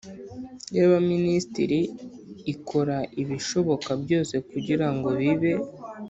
[0.75, 1.79] y Abaminisitiri
[2.53, 5.51] ikora ibishoboka byose kugira ngo bibe